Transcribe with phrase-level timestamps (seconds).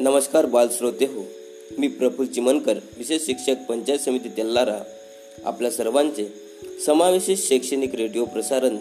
[0.00, 1.24] नमस्कार बालश्रोते हो
[1.78, 4.78] मी प्रफुल चिमनकर विशेष शिक्षक पंचायत समिती तेल्लारा
[5.44, 6.32] आपल्या सर्वांचे
[6.86, 8.76] समावेशित शैक्षणिक रेडिओ प्रसारण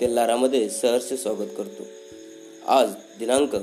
[0.00, 1.82] तेल्लारामध्ये सहर्ष स्वागत करतो.
[2.66, 3.56] आज दिनांक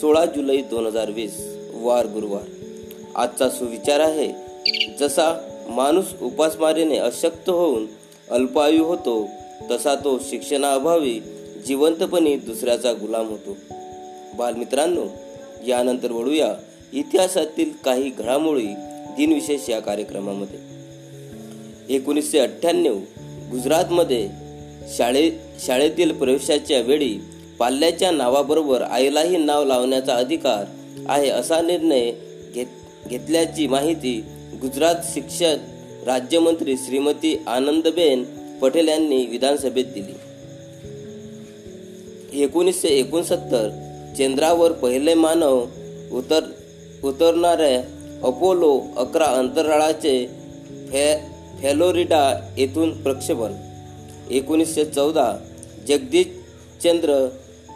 [0.00, 1.34] सोळा जुलै दोन हजार वीस
[1.74, 2.48] वार गुरुवार.
[3.14, 4.32] आजचा सुविचार आहे
[4.98, 7.86] जसा माणूस उपासमारीने अशक्त होऊन
[8.30, 9.28] अल्पायू होतो
[9.70, 11.20] तसा तो शिक्षणाअभावी
[11.66, 13.56] जिवंतपणे दुसऱ्याचा गुलाम होतो.
[14.36, 15.06] बालमित्रांनो
[15.66, 16.54] यानंतर वळूया
[16.92, 18.66] इतिहासातील काही घडामोडी
[19.16, 20.58] दिनविशेष या कार्यक्रमामध्ये.
[21.94, 22.98] एकोणीसशे अठ्ठ्याण्णव
[23.50, 24.28] गुजरातमध्ये
[24.96, 25.30] शाळे
[25.66, 27.18] शाळेतील प्रवेशाच्या वेळी
[27.58, 30.64] पाल्याच्या नावाबरोबर आईलाही नाव लावण्याचा अधिकार
[31.08, 32.12] आहे असा निर्णय
[32.54, 32.66] घेत
[33.08, 34.24] घेतल्याची माहिती
[34.60, 35.56] गुजरात शिक्षण
[36.06, 38.24] राज्यमंत्री श्रीमती आनंदबेन
[38.62, 40.14] पटेल यांनी विधानसभेत दिली.
[42.42, 43.81] एकोणीसशे एकोणसत्तर
[44.18, 45.66] चंद्रावर पहिले मानव
[46.12, 46.40] उतर
[47.04, 47.80] उतरणाऱ्या
[48.22, 50.26] अपोलो अकरा अंतराळाचे
[50.90, 51.20] फे
[51.62, 53.52] फॅलोरिडा येथून प्रक्षेपण.
[54.30, 55.32] एकोणीसशे चौदा
[55.88, 56.26] जगदीश
[56.84, 57.28] चंद्र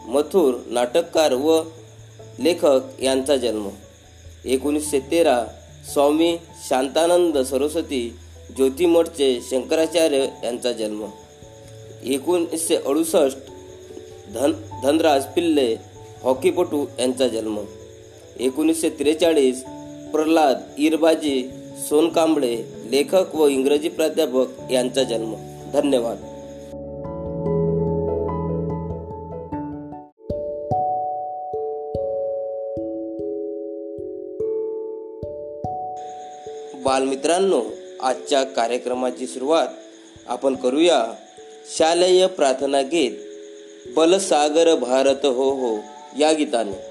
[0.06, 1.62] मथुर नाटककार व
[2.38, 3.68] लेखक यांचा जन्म.
[4.44, 5.44] एकोणीसशे तेरा
[5.92, 8.16] स्वामी शांतानंद सरस्वती
[8.56, 11.04] ज्योतिमठचे शंकराचार्य यांचा जन्म.
[12.04, 13.38] एकोणीसशे अडुसष्ट
[14.34, 15.95] धन धनराज पिल्ले
[16.26, 17.60] हॉकीपटू यांचा जन्म.
[18.40, 19.64] एकोणीसशे त्रेचाळीस
[20.12, 21.50] प्रल्हाद इरबाजी
[21.88, 22.56] सोनकांबळे
[22.90, 25.34] लेखक व इंग्रजी प्राध्यापक यांचा जन्म.
[25.72, 26.16] धन्यवाद.
[36.84, 37.62] बालमित्रांनो
[38.00, 39.66] आजच्या कार्यक्रमाची सुरुवात
[40.26, 41.06] आपण करूया.
[41.78, 43.12] शालेय प्रार्थना गीत
[43.96, 45.76] बलसागर भारत हो हो.
[46.16, 46.85] या गीताने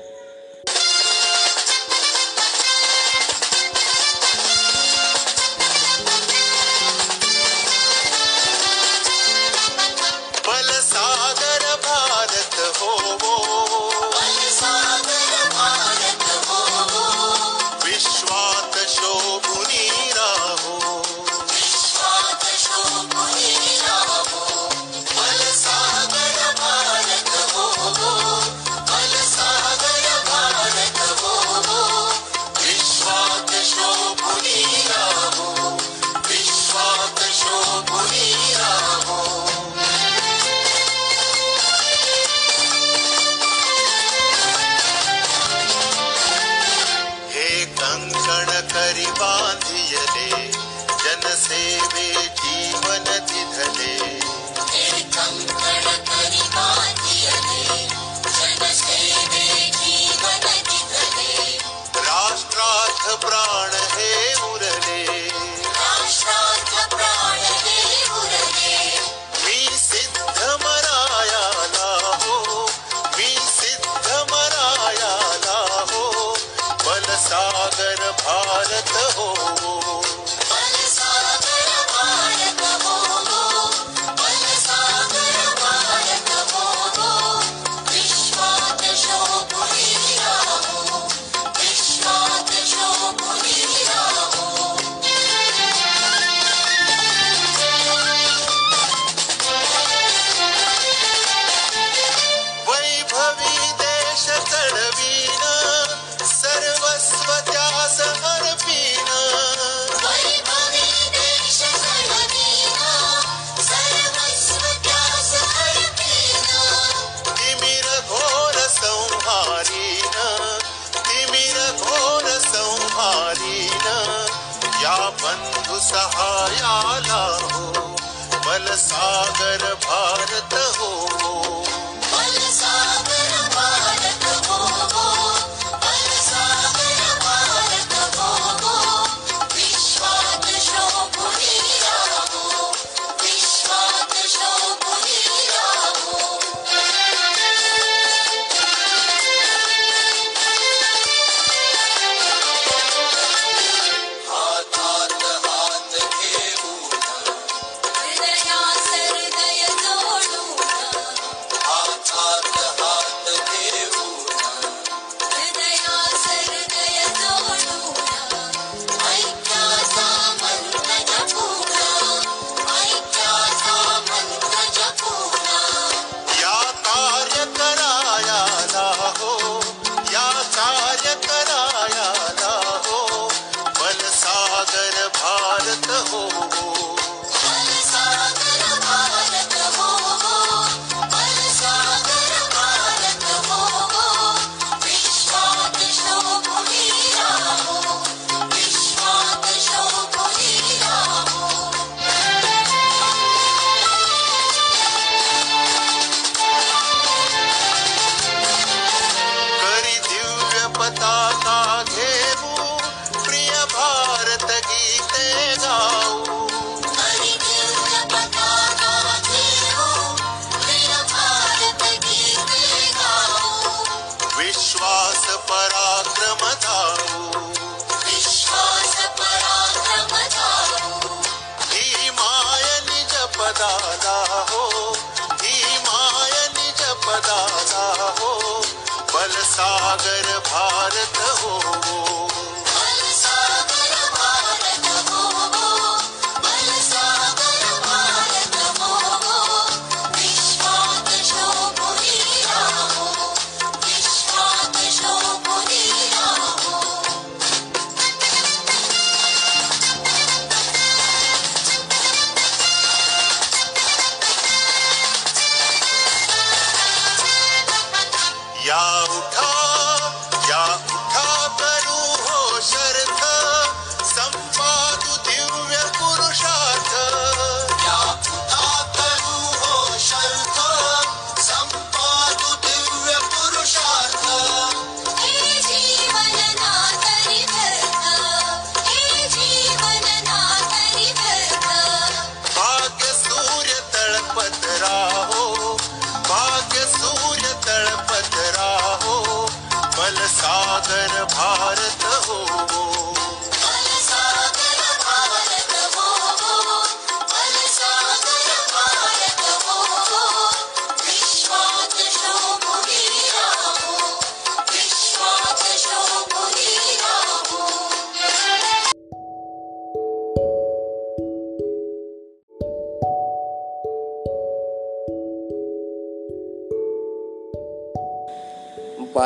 [239.95, 241.25] सागर भारत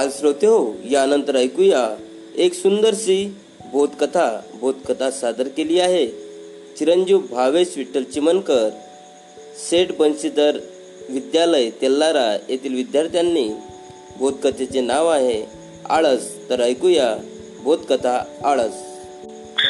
[0.10, 0.60] बालश्रोते हो
[0.90, 1.82] यानंतर ऐकूया
[2.44, 3.18] एक सुंदरशी
[3.74, 4.26] बोधकथा
[4.62, 6.06] बोधकथा सादर केली आहे.
[6.78, 8.70] चिरंजीव भावेश विठ्ठल चिमनकर
[9.64, 10.58] सेठ बंशीधर
[11.10, 13.48] विद्यालय तेल्लारा येथील विद्यार्थ्यांनी
[14.18, 15.38] बोधकथेचे नाव आहे
[15.98, 16.26] आळस.
[16.50, 17.14] तर ऐकूया
[17.64, 18.82] बोधकथा आळस.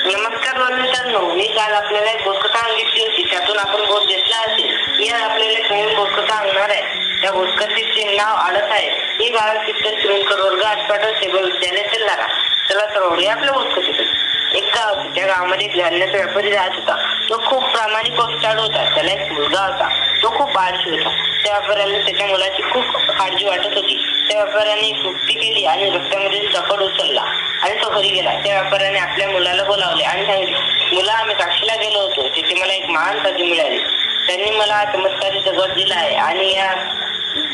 [0.06, 3.30] नमस्कार मित्रांनो मी काल आपल्याला एक बोधकथा सांगितली होती.
[3.30, 7.22] त्यातून आपण बोध घेतला असेल मी आपल्याला एक नवीन बोधकथा आणणार आहे.
[7.22, 9.09] त्या बोधकथेचे नाव आळस आहे.
[9.22, 12.26] ही बाळ शिक्षण चिरंकर वर्ग आठपाटण सेवा विद्यालय तेल्लारा
[12.68, 16.96] त्याला तर वळूया आपल्या बोधकथेकडे एक गाव होते त्या गावामध्ये एक धान्याचा व्यापारी राहत होता.
[17.30, 18.96] तो खूप प्रामाणिक व होता.
[18.96, 19.90] त्याला एक मुलगा होता.
[20.24, 21.10] तो खूप बाळशी होता.
[21.44, 24.26] त्या व्यापाऱ्याला त्याच्या मुलाची खूप काळजी वाटत होती.
[24.30, 27.22] त्या व्यापाऱ्याने सुट्टी केली आणि रस्त्यामध्ये चपड उचलला
[27.62, 28.32] आणि तो घरी गेला.
[28.32, 30.58] त्या व्यापाऱ्याने आपल्या मुलाला बोलावले आणि सांगितले
[30.96, 32.28] मुला आम्ही काशीला गेलो होतो.
[32.28, 33.80] तिथे मला एक महान साधी मिळाली.
[34.28, 36.74] त्यांनी मला चमत्कारी जगत दिला आहे आणि या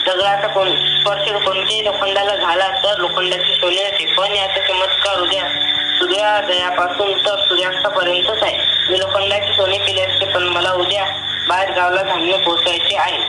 [0.06, 0.76] दगडाचा कोण?
[0.76, 5.42] स्पर्श कोणत्याही लोखंडाला झाला तर लोखंडाची सोने येते पण याचा चमत्कार उद्या
[6.00, 8.58] सूर्योदयापासून तर सूर्यास्तापर्यंतच आहे.
[8.92, 11.06] मी लोखंडाची सोने केले असते पण मला उद्या
[11.48, 13.22] बाहेर गावला धान्य पोहोचायचे आहे.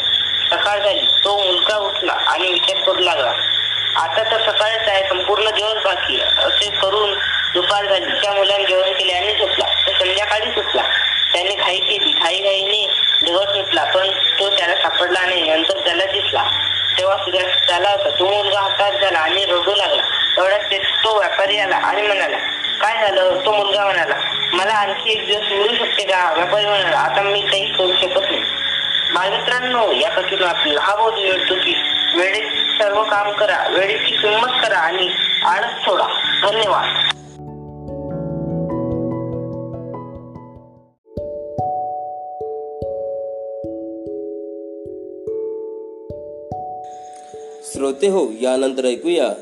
[0.51, 1.07] सकाळ झाली.
[1.25, 3.33] तो मुलगा उठला आणि विचार करू लागला.
[3.97, 5.09] आता तर सकाळच आहे.
[5.09, 7.15] संपूर्ण दिवस बाकी असे करून
[7.55, 8.07] दुपार झाली.
[8.07, 9.65] त्या मुलाने जेवण केले आणि झोपला.
[9.87, 10.83] तर संध्याकाळी सुटला
[11.37, 12.91] त्याने घाई केली घाई घाईने
[13.25, 14.09] दिवस सुटला पण
[14.41, 15.51] तो त्याला सापडला नाही.
[15.51, 16.43] नंतर त्याला दिसला.
[16.99, 18.11] तेव्हा सुद्धा झाला होता.
[18.11, 20.03] तो मुलगा हातात झाला आणि रडू लागला.
[20.39, 22.37] एवढ्यात ते- तो व्यापारी आला आणि म्हणाला
[22.81, 23.41] काय झालं?
[23.47, 24.15] तो मुलगा म्हणाला
[24.53, 26.33] मला आणखी एक दिवस मिळू शकते का?
[26.33, 28.43] व्यापारी म्हणाला आता मी काही करू शकत नाही.
[29.15, 31.83] बालमित्रांनो या कथेतून आपल्याला हा बोध मिळतो की
[32.15, 35.11] वेळेत सर्व काम करा वेळेची किंमत करा आणि
[35.45, 36.07] आळस सोडा.
[36.43, 37.17] धन्यवाद.
[47.77, 49.35] श्रोते हो यानंतर ऐकूया.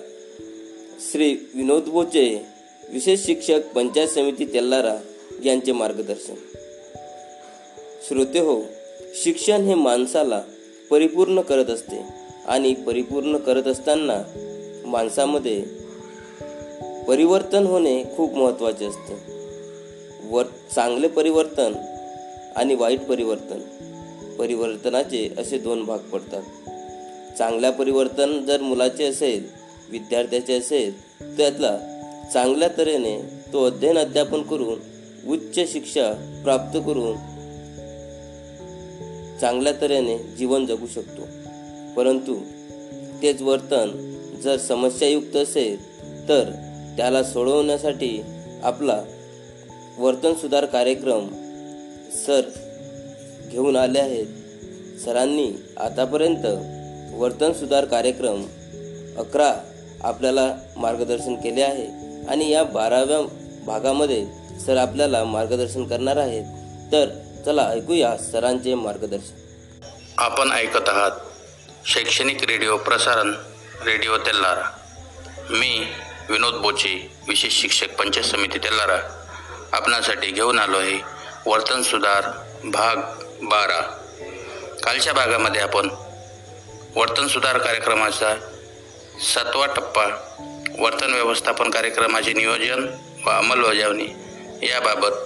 [1.12, 2.46] श्री विनोद बोचे
[2.92, 4.96] विशेष शिक्षक पंचायत समिती तेल्लारा
[5.44, 6.34] यांचे मार्गदर्शन.
[8.08, 8.62] श्रोते हो
[9.14, 10.42] शिक्षण हे माणसाला
[10.90, 12.02] परिपूर्ण करत असते
[12.46, 14.22] आणि परिपूर्ण करत असताना
[14.86, 15.64] माणसामध्ये
[17.08, 19.14] परिवर्तन होणे खूप महत्त्वाचे असते.
[20.30, 21.72] वर चांगले परिवर्तन
[22.56, 23.60] आणि वाईट परिवर्तन.
[24.38, 26.42] परिवर्तनाचे असे दोन भाग पडतात.
[27.38, 29.48] चांगल्या परिवर्तन जर मुलाचे असेल
[29.90, 31.00] विद्यार्थ्याचे असेल
[31.36, 31.78] त्यातला
[32.34, 33.20] चांगल्या तऱ्हेने
[33.52, 34.78] तो अध्ययन अध्यापन करून
[35.26, 36.12] उच्च शिक्षा
[36.44, 37.16] प्राप्त करून
[39.40, 41.22] चांगल्या तऱ्हेने जीवन जगू शकतो.
[41.96, 42.40] परंतु
[43.22, 46.50] तेच वर्तन जर समस्यायुक्त असेल तर
[46.96, 48.22] त्याला सोडवण्यासाठी
[48.62, 49.04] आपला
[49.98, 51.28] वर्तन सुधार कार्यक्रम
[52.26, 52.40] सर
[53.50, 54.26] घेऊन आले आहेत.
[55.04, 56.73] सरांनी आतापर्यंत
[57.14, 58.42] वर्तन सुधार कार्यक्रम
[59.18, 59.52] अकरा
[60.04, 61.86] आपल्याला मार्गदर्शन केले आहे.
[62.28, 63.20] आणि या बाराव्या
[63.66, 64.24] भागामध्ये
[64.66, 66.44] सर आपल्याला मार्गदर्शन करणार आहेत.
[66.92, 67.08] तर
[67.46, 69.34] चला ऐकूया सरांचे मार्गदर्शन.
[70.18, 71.10] आपण ऐकत आहात
[71.86, 73.34] शैक्षणिक रेडिओ प्रसारण
[73.84, 74.70] रेडिओ तेल्लारा
[75.50, 75.86] मी
[76.30, 78.98] विनोद बोचे विशेष शिक्षक पंचायत समिती तेल्लारा
[79.72, 80.98] आपणासाठी घेऊन आलो आहे
[81.46, 82.22] वर्तन सुधार
[82.64, 82.96] भाग
[83.44, 83.80] बारा.
[84.82, 85.88] कालच्या भागामध्ये आपण
[86.96, 88.34] वर्तन सुधार कार्यक्रमाचा
[89.34, 90.04] सातवा टप्पा
[90.78, 92.86] वर्तन व्यवस्थापन कार्यक्रमाचे नियोजन
[93.26, 94.06] व अंमलबजावणी
[94.62, 95.16] याबाबत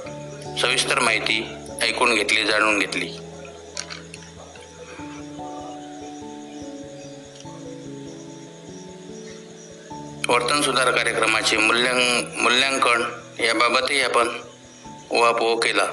[0.60, 1.42] सविस्तर माहिती
[1.82, 3.08] ऐकून घेतली जाणून घेतली.
[10.28, 13.04] वर्तन सुधार कार्यक्रमाचे मूल्यांक मूल्यांकन
[13.40, 14.28] याबाबतही आपण
[15.10, 15.86] उहापोह केला.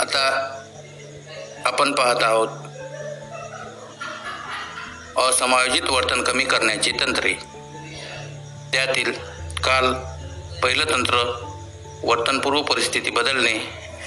[0.00, 0.24] आता
[1.64, 2.48] आपण पाहत आहोत
[5.18, 7.34] असमायोजित वर्तन कमी करण्याची तंत्रे.
[8.72, 9.12] त्यातील
[9.64, 9.92] काल
[10.60, 11.16] पहिलं तंत्र
[12.02, 13.52] वर्तनपूर्व परिस्थिती बदलणे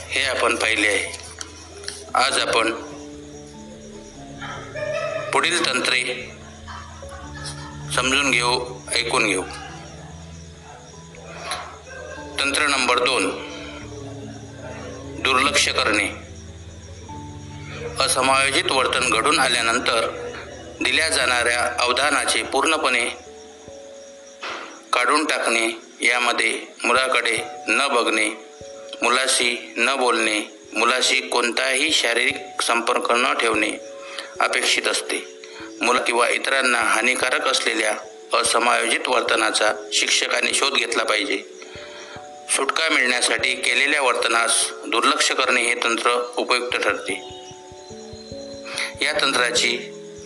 [0.10, 1.18] हे आपण पाहिले आहे.
[2.16, 2.72] आज आपण
[5.32, 6.32] पुढील तंत्रे
[7.96, 8.66] समजून घेऊ
[8.96, 9.44] ऐकून घेऊ.
[12.40, 13.30] तंत्र नंबर दोन
[15.24, 16.10] दुर्लक्ष करणे.
[18.04, 20.31] असमायोजित वर्तन घडून आल्यानंतर
[20.84, 23.06] दिल्या जाणाऱ्या अवधानाचे पूर्णपणे
[24.94, 25.70] काढून टाकणे
[26.02, 28.30] यामध्ये मुलाकडे न बघणे
[29.02, 30.40] मुलाशी न बोलणे
[30.74, 33.72] मुलाशी कोणताही शारीरिक संपर्क न ठेवणे
[34.40, 35.42] अपेक्षित असते.
[35.82, 37.96] मुलं किंवा इतरांना हानिकारक असलेल्या
[38.38, 41.44] असमायोजित वर्तनाचा शिक्षकाने शोध घेतला पाहिजे.
[42.50, 47.14] सुटका मिळण्यासाठी केलेल्या वर्तनास दुर्लक्ष करणे हे तंत्र उपयुक्त ठरते.
[49.02, 49.80] या तंत्राची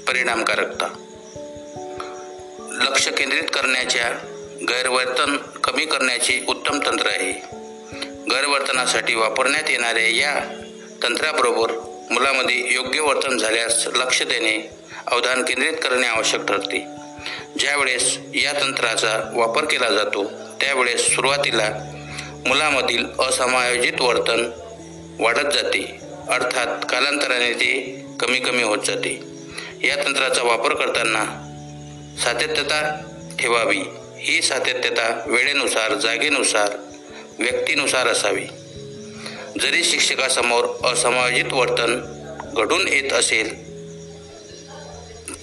[0.07, 0.87] परिणामकारकता.
[2.71, 4.11] लक्ष केंद्रित करण्याच्या
[4.69, 7.31] गैरवर्तन कमी करण्याचे उत्तम तंत्र आहे.
[8.31, 10.61] गैरवर्तनासाठी वापरण्यात येणाऱ्या या
[11.03, 11.71] तंत्राबरोबर
[12.11, 14.69] मुलामध्ये योग्य वर्तन झाल्यास लक्ष देणे
[15.07, 16.85] अवधान केंद्रित करणे आवश्यक ठरते.
[17.59, 20.23] ज्यावेळेस या तंत्राचा वापर केला जातो
[20.61, 21.69] त्यावेळेस सुरुवातीला
[22.47, 24.51] मुलामधील असमायोजित वर्तन
[25.19, 25.99] वाढत जाते.
[26.29, 29.34] अर्थात कालांतराने ते कमी कमी होत जाते.
[29.85, 31.23] या तंत्राचा वापर करताना
[32.23, 32.79] सातत्यता
[33.39, 33.81] ठेवावी.
[34.19, 36.69] ही सातत्यता वेळेनुसार जागेनुसार
[37.39, 38.45] व्यक्तीनुसार असावी.
[39.61, 41.99] जरी शिक्षकासमोर असमायोजित वर्तन
[42.57, 43.49] घडून येत असेल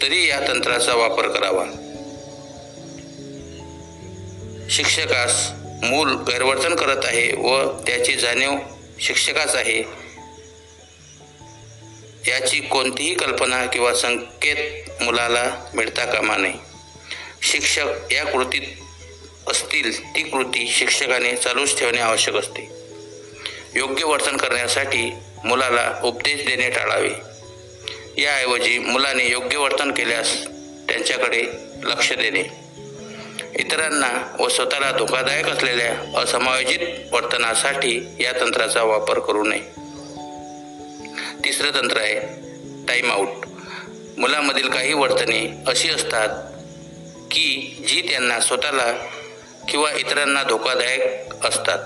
[0.03, 1.65] तरी या तंत्राचा वापर करावा.
[4.71, 5.51] शिक्षकास
[5.83, 8.53] मूल गैरवर्तन करत आहे व त्याची जाणीव
[9.01, 10.02] शिक्षकास आहे
[12.29, 16.53] याची कोणतीही कल्पना किंवा संकेत मुलाला मिळता कामा नये.
[17.43, 18.63] शिक्षक या कृतीत
[19.47, 22.69] असतील ती कृती शिक्षकाने चालूच ठेवणे आवश्यक असते.
[23.75, 25.13] योग्य वर्तन करण्यासाठी
[25.45, 27.11] मुलाला उपदेश देणे टाळावे.
[28.23, 30.37] याऐवजी मुलाने योग्य वर्तन केल्यास
[30.89, 31.43] त्यांच्याकडे
[31.83, 32.43] लक्ष देणे.
[33.59, 36.79] इतरांना व स्वतःला धोकादायक असलेल्या असमायोजित
[37.13, 39.82] वर्तनासाठी या तंत्राचा वापर करू नये.
[41.45, 42.21] तिसरं तंत्र आहे
[42.89, 43.29] टाईम आऊट
[44.19, 46.29] मुलामधील काही वर्तने अशी असतात
[47.31, 48.93] की जी त्यांना स्वतःला
[49.69, 51.79] किंवा इतरांना धोकादायक असतात.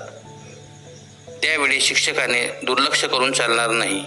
[1.27, 4.03] त्यावेळी शिक्षकाने दुर्लक्ष करून चालणार नाही.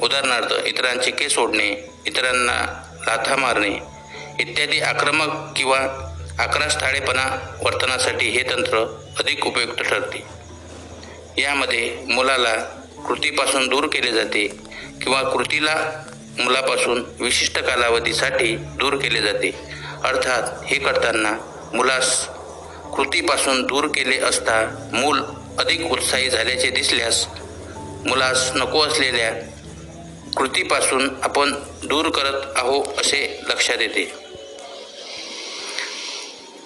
[0.00, 3.74] उदाहरणार्थ इतरांचे केस ओढणे इतरांना लाथा मारणे
[4.40, 5.78] इत्यादी आक्रमक किंवा
[6.38, 8.78] आक्रास्थाळेपणा वर्तनासाठी हे तंत्र
[9.18, 10.22] अधिक उपयुक्त ठरते.
[11.42, 12.54] यामध्ये मुलाला
[13.08, 14.46] कृतीपासून दूर केले जाते
[15.02, 15.74] किंवा कृतीला
[16.38, 19.50] मुलापासून विशिष्ट कालावधीसाठी दूर केले जाते.
[20.04, 21.32] अर्थात हे करताना
[21.74, 22.28] मुलास
[22.96, 25.20] कृतीपासून दूर केले असता मूल
[25.58, 27.26] अधिक उत्साही झाल्याचे दिसल्यास
[28.06, 29.30] मुलास नको असलेल्या
[30.36, 34.04] कृतीपासून आपण दूर करत आहो असे लक्षात येते.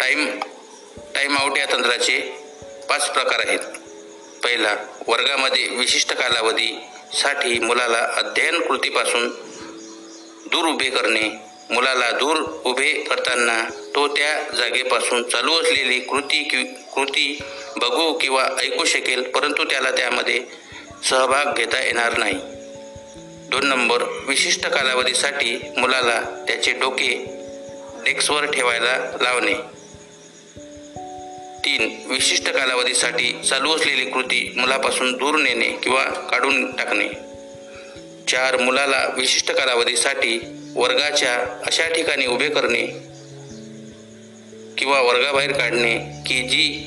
[0.00, 0.40] टाईम
[1.14, 2.20] टाईम आऊट या तंत्राचे
[2.90, 3.77] पाच प्रकार आहेत.
[4.44, 4.76] पहिला
[5.06, 9.28] वर्गामध्ये विशिष्ट कालावधीसाठी मुलाला अध्ययन कृतीपासून
[10.46, 13.64] दूर उभे करणे मुलाला दूर उभे करताना
[13.94, 17.38] तो त्या जागेपासून चालू असलेली कृती कि कृती
[17.76, 20.40] बघू किंवा ऐकू शकेल परंतु त्याला त्यामध्ये
[21.04, 22.34] सहभाग घेता येणार नाही.
[23.50, 27.24] दोन नंबर विशिष्ट कालावधीसाठी मुलाला त्याचे डोके
[28.04, 29.77] डेस्कवर ठेवायला लावणे.
[31.68, 37.08] तीन विशिष्ट कालावधीसाठी चालू असलेली कृती मुलापासून दूर नेणे किंवा काढून टाकणे.
[38.28, 40.40] चार मुलाला विशिष्ट कालावधीसाठी
[40.74, 41.34] वर्गाच्या
[41.66, 42.82] अशा ठिकाणी उभे करणे
[44.78, 46.86] किंवा वर्गाबाहेर काढणे की जी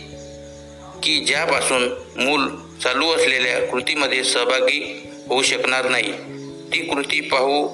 [1.04, 1.84] की ज्यापासून
[2.16, 2.48] मूल
[2.84, 6.12] चालू असलेल्या कृतीमध्ये सहभागी होऊ शकणार नाही.
[6.74, 7.68] ती कृती पाहू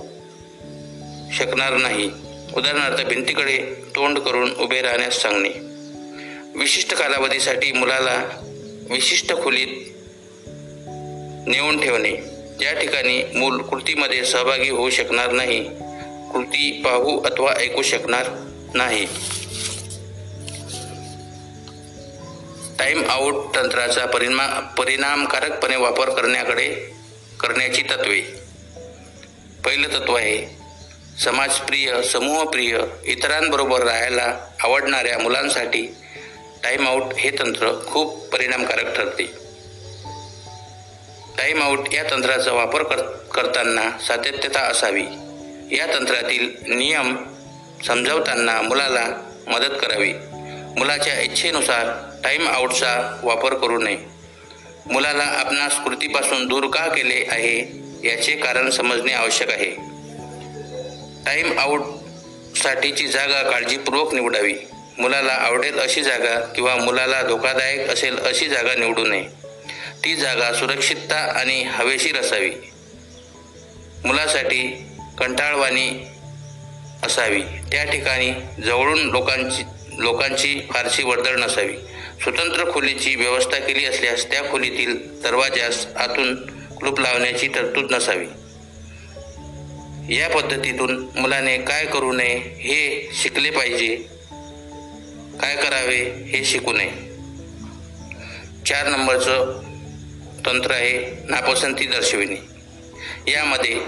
[1.34, 2.12] शकणार नाही.
[2.56, 3.58] उदाहरणार्थ भिंतीकडे
[3.96, 5.67] तोंड करून उभे राहण्यास सांगणे.
[6.58, 8.24] विशिष्ट कालावधीसाठी मुलाला
[8.90, 9.68] विशिष्ट खोलीत
[11.48, 12.12] नेऊन ठेवणे.
[12.60, 15.64] ज्या ठिकाणी मूल कृतीमध्ये सहभागी होऊ शकणार नाही.
[16.34, 18.30] कृती पाहू अथवा ऐकू शकणार
[18.74, 19.06] नाही.
[22.80, 24.48] टाईम आउट तंत्राचा परिमा
[24.78, 26.92] परिणामकारकपणे वापर करण्याकडे
[27.40, 28.22] करण्याची तत्वे.
[29.66, 30.58] पहिलं तत्व आहे
[31.24, 35.96] समाजप्रिय समूहप्रिय इतरांबरोबर राहायला आवडणाऱ्या मुलांसाठी
[36.68, 39.24] टाईम आउट हे तंत्र खूप परिणामकारक ठरते.
[41.38, 45.04] टाईम आउट या तंत्राचा वापर कर करताना सातत्यता असावी.
[45.72, 47.16] या तंत्रातील नियम
[47.88, 49.08] समजावताना मुलाला
[49.48, 50.14] मदत करावी.
[50.78, 51.86] मुलाच्या इच्छेनुसार
[52.24, 53.98] टाईम आउटचा वापर करू नये.
[54.92, 59.72] मुलाला आपणास कृतीपासून दूर का केले आहे याचे कारण समजणे आवश्यक आहे.
[61.26, 64.56] टाईम आउटसाठीची जागा काळजीपूर्वक निवडावी.
[65.00, 69.24] मुलाला आवडेल अशी जागा किंवा मुलाला धोकादायक असेल अशी जागा निवडू नये.
[70.06, 72.52] ती जागा सुरक्षितता आणि हवेशीर असावी.
[74.06, 74.86] मुलासाठी
[75.20, 76.06] कंटाळवाणी
[77.04, 77.42] असावी.
[77.42, 78.32] त्या ठिकाणी
[78.66, 79.64] जवळून लोकांची
[79.98, 81.74] लोकांची फारशी वर्दळ नसावी.
[82.24, 86.36] स्वतंत्र खोलीची व्यवस्था केली असल्यास त्या खोलीतील दरवाजास आतून
[86.70, 88.28] कुलूप लावण्याची तरतूद नसावी.
[90.16, 94.17] या पद्धतीतून मुलाने काय करू नये हे शिकले पाहिजे.
[95.42, 96.90] काय करावे हे शिकू नये.
[98.66, 99.62] चार नंबरचं
[100.46, 102.36] तंत्र आहे नापसंती दर्शविणे.
[103.32, 103.82] यामध्ये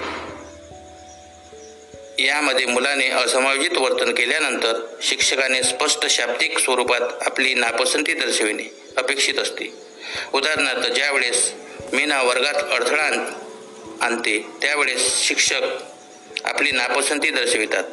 [2.25, 8.63] यामध्ये मुलाने असमायोजित वर्तन केल्यानंतर शिक्षकाने स्पष्ट शाब्दिक स्वरूपात आपली नापसंती दर्शविणे
[8.97, 9.73] अपेक्षित असते.
[10.33, 11.53] उदाहरणार्थ ज्यावेळेस
[11.93, 13.31] मीना वर्गात अडथळा आण-
[14.01, 15.61] आणते त्यावेळेस शिक्षक
[16.43, 17.83] आपली नापसंती दर्शवितात.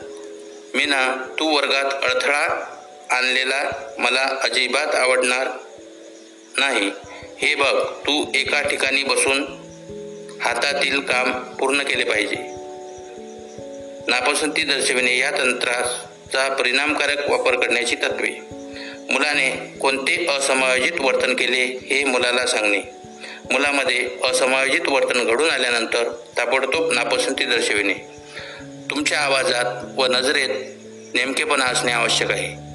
[0.75, 2.73] मीना तू वर्गात अडथळा
[3.11, 5.49] आणलेला मला अजिबात आवडणार
[6.57, 6.91] नाही.
[7.39, 9.43] हे बघ तू एका ठिकाणी बसून
[10.41, 12.37] हातातील काम पूर्ण केले पाहिजे.
[14.07, 18.31] नापसंती दर्शविणे या तंत्राचा परिणामकारक वापर करण्याची तत्वे.
[19.11, 22.81] मुलाने कोणते असमायोजित वर्तन केले हे मुलाला सांगणे.
[23.53, 26.05] मुलामध्ये असमायोजित वर्तन घडून आल्यानंतर
[26.39, 27.95] ताबडतोब नापसंती दर्शविणे.
[28.91, 30.49] तुमच्या आवाजात व नजरेत
[31.15, 32.66] नेमकेपणा असणे आवश्यक आहे.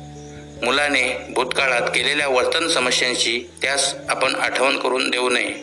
[0.63, 5.55] मुलाने भूतकाळात केलेल्या वर्तन समस्यांची त्यास आपण आठवण करून देऊ नये.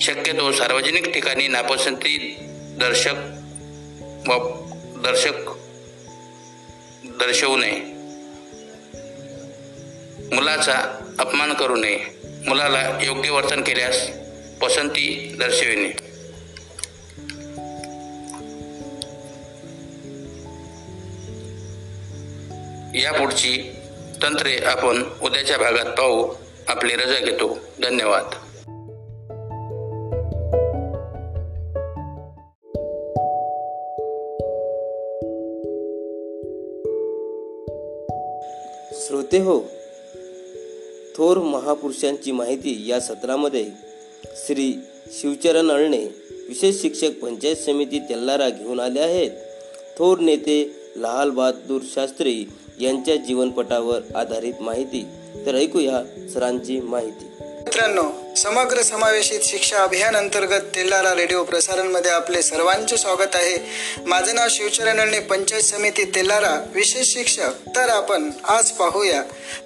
[0.00, 2.36] शक्यतो सार्वजनिक ठिकाणी नापसंती
[2.80, 3.14] दर्शक
[4.28, 4.48] व
[5.00, 5.50] दर्शक
[7.04, 7.76] दर्शवू नये.
[10.34, 11.98] मुलाचा अपमान करू नये.
[12.24, 13.96] मुलाला योग्य वर्तन केल्यास
[14.62, 16.10] पसंती दर्शविणे.
[23.00, 23.70] यापुढची
[24.22, 26.34] तंत्रे आपण उद्याच्या भागात पाहू.
[26.68, 28.24] आपली रजा घेतो धन्यवाद.
[38.92, 39.60] श्रोते हो
[41.16, 43.66] थोर महापुरुषांची माहिती या सत्रामध्ये
[44.24, 44.78] श्री
[45.12, 46.04] शिवचरण अळणे
[46.48, 49.30] विशेष शिक्षक पंचायत समिती तेल्लारा घेऊन आले आहेत.
[49.98, 52.44] थोर नेते लाल बहादूर शास्त्री
[52.80, 55.06] यांच्या जीवनपटावर आधारित माहिती.
[55.46, 57.26] तर ऐकूया सरांची माहिती.
[57.40, 63.56] मित्रांनो समग्र समावेशित शिक्षा अभियान अंतर्गत तेल्लारा रेडिओ प्रसारणमध्ये आपले सर्वांचे स्वागत आहे.
[64.06, 67.50] माझे नाव शिवचरण पंचायत समिती तेल्लारा विशेष शिक्षक.
[67.76, 69.22] तर आपण आज पाहूया.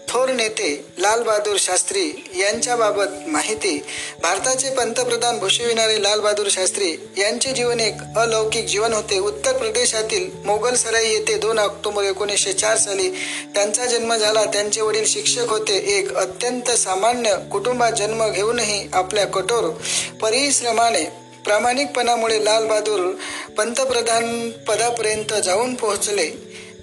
[0.08, 3.82] थोर नेते लालबहादूर शास्त्री यांच्याबाबत माहिती.
[4.22, 9.18] भारताचे पंतप्रधान भूषविणारे लालबहादूर शास्त्री यांचे जीवन एक अलौकिक जीवन होते.
[9.18, 13.08] उत्तर प्रदेशातील मोगल सराई येथे दोन ऑक्टोबर एकोणीसशे चार साली
[13.54, 14.44] त्यांचा जन्म झाला.
[14.44, 15.76] त्यांचे वडील शिक्षक होते.
[15.98, 19.70] एक अत्यंत सामान्य कुटुंबात जन्म घेऊन असूनही आपल्या कठोर
[20.22, 21.05] परिश्रमाने
[21.44, 23.00] प्रामाणिकपणामुळे लालबहादूर
[23.59, 26.29] पंतप्रधान पदापर्यंत जाऊन पोहोचले.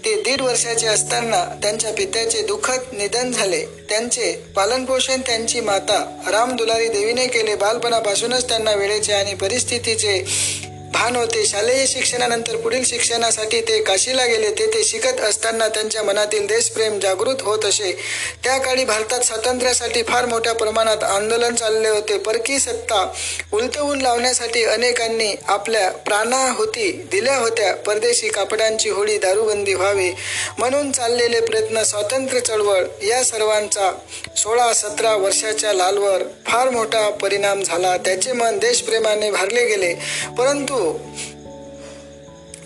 [0.06, 3.65] ते दीड वर्षाचे असताना त्यांच्या पित्याचे दुःखद निधन झाले.
[3.89, 6.00] त्यांचे पालनपोषण त्यांची माता
[6.32, 7.56] राम दुलारी देवीने केले.
[7.56, 10.13] बालपणापासूनच त्यांना वेळेचे आणि परिस्थितीचे
[10.91, 11.45] भान होते.
[11.45, 14.49] शालेय शिक्षणानंतर पुढील शिक्षणासाठी ते काशीला गेले.
[14.49, 17.91] तेथे शिकत असताना त्यांच्या मनातील देशप्रेम जागृत होत असे.
[18.43, 22.17] त्या काळी भारतात स्वातंत्र्यासाठी फार मोठ्या प्रमाणात आंदोलन चालले होते.
[22.17, 23.12] परकी सत्ता
[23.54, 27.75] उलटवून लावण्यासाठी अनेकांनी आपल्या प्राणाहुती दिल्या होत्या.
[27.75, 30.12] परदेशी कापडांची होळी दारूबंदी व्हावी
[30.58, 33.91] म्हणून चाललेले प्रयत्न स्वातंत्र्य चळवळ या सर्वांचा
[34.38, 37.97] सोळा सतरा वर्षाच्या लालवर फार मोठा परिणाम झाला.
[37.97, 39.93] त्याचे मन देशप्रेमाने भारले गेले.
[40.38, 40.81] परंतु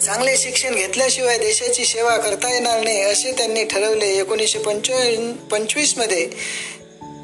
[0.06, 4.08] चांगले शिक्षण घेतल्याशिवाय देशाची सेवा करता येणार नाही असे त्यांनी ठरवले.
[4.08, 4.60] एकोणीसशे
[5.52, 6.26] पंचवीसमध्ये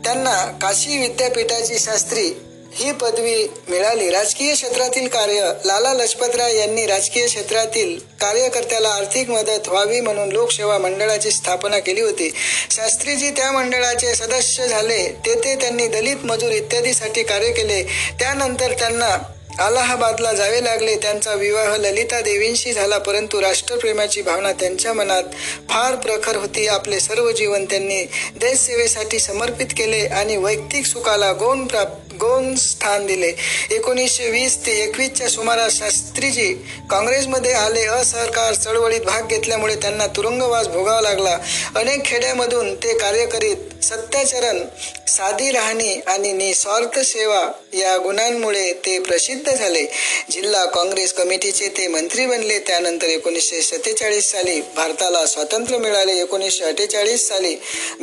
[0.06, 2.30] त्यांना काशी विद्यापीठाची शास्त्री
[2.74, 3.36] ही पदवी
[3.70, 4.10] मिळाली.
[4.10, 11.32] राजकीय क्षेत्रातील कार्य लाला लजपतराय यांनी राजकीय क्षेत्रातील कार्यकर्त्याला आर्थिक मदत व्हावी म्हणून लोकसेवा मंडळाची
[11.32, 12.32] स्थापना केली होती.
[12.72, 17.84] शास्त्रीजी त्या मंडळाचे सदस्य झाले तेथे त्यांनी दलित मजूर इत्यादीसाठी कार्य केले.
[18.20, 19.18] त्यानंतर त्यांना
[19.62, 20.96] अलाहाबादला जावे लागले.
[20.96, 25.24] त्यांचा विवाह ललिता देवींशी झाला परंतु राष्ट्रप्रेमाची भावना त्यांच्या मनात
[25.70, 26.68] फार प्रखर होती.
[26.68, 28.04] आपले सर्व जीवन त्यांनी
[28.36, 33.32] देशसेवेसाठी समर्पित केले आणि वैयक्तिक सुखाला गौण प्राप्त गौण स्थान दिले.
[33.72, 36.54] एकोणीसशे वीस ते एकवीसच्या सुमारास शास्त्रीजी
[36.90, 37.86] काँग्रेसमध्ये आले.
[37.86, 41.38] असहकार चळवळीत भाग घेतल्यामुळे त्यांना तुरुंगवास भोगावा लागला.
[41.76, 44.64] अनेक खेड्यामधून ते कार्य करीत सत्याचरण
[45.08, 47.42] साधी राहणी आणि निस्वार्थ सेवा
[47.74, 49.84] या गुणांमुळे ते प्रसिद्ध झाले.
[50.32, 52.60] जिल्हा काँग्रेस कमिटीचे ते मंत्री बनले.
[52.60, 56.20] त्यानंतर एकोणीसशे सत्तेचाळीस साली भारताला स्वातंत्र्य मिळाले.
[56.22, 57.54] एकोणीसशे अठ्ठेचाळीस साली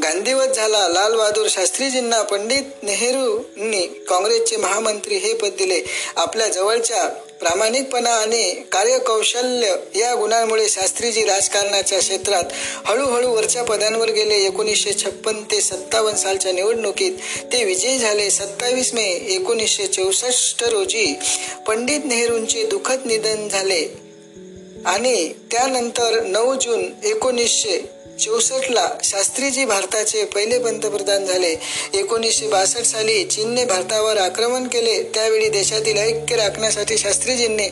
[0.02, 0.86] गांधीवत झाला.
[0.88, 5.80] लाल बहादूर शास्त्रीजींना पंडित नेहरूंनी काँग्रेसचे महामंत्री हे पद दिले.
[6.16, 7.08] आपल्या जवळच्या
[7.40, 12.44] प्रामाणिकपणा आणि कार्यकौशल्य या गुणांमुळे शास्त्रीजी राजकारणाच्या क्षेत्रात
[12.86, 14.34] हळूहळू वरच्या पदांवर गेले.
[14.34, 17.12] एकोणीसशे छप्पन ते सत्तावन्न सालच्या निवडणुकीत
[17.52, 18.30] ते विजयी झाले.
[18.30, 21.14] सत्तावीस मे एकोणीसशे चौसष्ट रोजी
[21.66, 23.86] पंडित नेहरूंचे दुःखद निधन झाले.
[24.86, 31.54] आणि त्यानंतर नऊ जून एकोणीसशे चौसष्टला शास्त्रीजी भारताचे पहिले पंतप्रधान झाले.
[31.94, 35.02] एकोणीसशे बासष्ट साली चीनने भारतावर आक्रमण केले.
[35.02, 37.68] त्यावेळी देशातील ऐक्य राखण्यासाठी शास्त्रीजींनी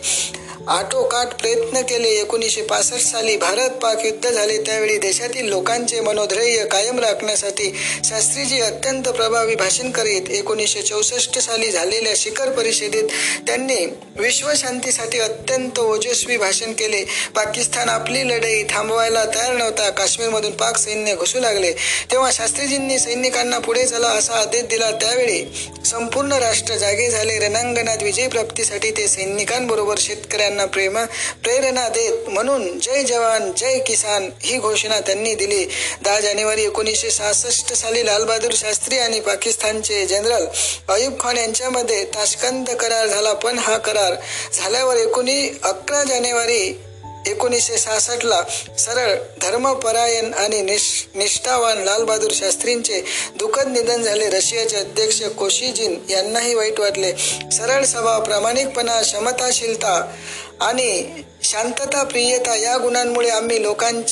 [0.68, 2.08] आटोकाट प्रयत्न केले.
[2.10, 4.56] एकोणीसशे पासष्ट साली भारत पाक युद्ध झाले.
[4.58, 7.70] त्यावेळी देशातील लोकांचे मनोधैर्य कायम राखण्यासाठी
[8.04, 13.08] शास्त्रीजी अत्यंत प्रभावी भाषण करीत एकोणीसशे चौसष्ट साली झालेल्या शिखर परिषदेत
[13.46, 13.84] त्यांनी
[14.16, 17.04] विश्वशांतीसाठी अत्यंत ओजस्वी भाषण केले.
[17.36, 19.88] पाकिस्तान आपली लढाई थांबवायला तयार नव्हता.
[19.90, 21.72] काश्मीरमधून पाक सैन्य घुसू लागले.
[22.12, 24.90] तेव्हा शास्त्रीजींनी सैनिकांना पुढे चला असा आदेश दिला.
[24.90, 25.40] त्यावेळी
[25.86, 27.38] संपूर्ण राष्ट्र जागे झाले.
[27.38, 31.04] रणांगणात विजय प्राप्तीसाठी ते सैनिकांबरोबर शेतकऱ्यांना प्रेमा
[31.42, 35.66] प्रेरणा देत म्हणून जय जवान जय किसान ही घोषणा त्यांनी दिली.
[36.04, 40.46] दहा जानेवारी एकोणीसशे सहासष्ट साली लालबहादूर शास्त्री आणि पाकिस्तानचे जनरल
[40.88, 43.32] अयुब खान यांच्यामध्ये ताशकंद करार झाला.
[43.32, 44.14] पण हा करार
[44.52, 46.78] झाल्यावर एकोणी अकरा जानेवारी
[47.26, 48.42] एकोणीसशे सहासष्टला
[48.78, 50.82] सरळ धर्मपरायण आणि निष
[51.14, 53.02] निष्ठावान लालबहादूर शास्त्रींचे
[53.36, 54.28] दुःखद निधन झाले.
[54.28, 57.12] रशियाचे अध्यक्ष कोशीजिन यांनाही वाईट वाटले.
[57.52, 60.14] सरळ स्वभाव प्रामाणिकपणा क्षमताशीलता
[60.60, 61.06] आणि
[61.42, 64.02] शांतता प्रियता या गुणांमुळे आम्ही लोकां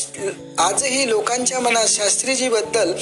[0.58, 2.92] आजही लोकांच्या मनात शास्त्रीजीबद्दल